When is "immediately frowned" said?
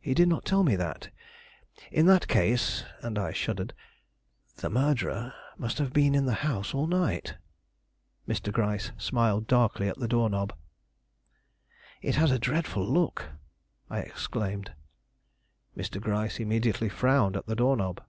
16.40-17.36